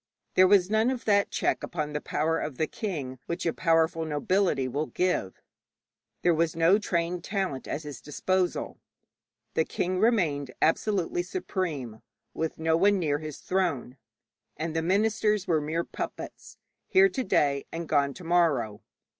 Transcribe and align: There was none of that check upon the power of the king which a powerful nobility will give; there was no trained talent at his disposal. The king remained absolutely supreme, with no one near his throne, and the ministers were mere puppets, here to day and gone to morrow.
There 0.33 0.47
was 0.47 0.71
none 0.71 0.89
of 0.89 1.05
that 1.05 1.29
check 1.29 1.61
upon 1.61 1.93
the 1.93 2.01
power 2.01 2.39
of 2.39 2.57
the 2.57 2.65
king 2.65 3.19
which 3.27 3.45
a 3.45 3.53
powerful 3.53 4.03
nobility 4.03 4.67
will 4.67 4.87
give; 4.87 5.39
there 6.23 6.33
was 6.33 6.55
no 6.55 6.79
trained 6.79 7.23
talent 7.23 7.67
at 7.67 7.83
his 7.83 8.01
disposal. 8.01 8.79
The 9.53 9.63
king 9.63 9.99
remained 9.99 10.55
absolutely 10.59 11.21
supreme, 11.21 12.01
with 12.33 12.57
no 12.57 12.75
one 12.75 12.97
near 12.97 13.19
his 13.19 13.37
throne, 13.37 13.95
and 14.57 14.75
the 14.75 14.81
ministers 14.81 15.45
were 15.47 15.61
mere 15.61 15.83
puppets, 15.83 16.57
here 16.87 17.09
to 17.09 17.23
day 17.23 17.65
and 17.71 17.87
gone 17.87 18.15
to 18.15 18.23
morrow. 18.23 18.81